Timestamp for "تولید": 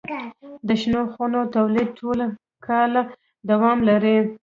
1.55-1.89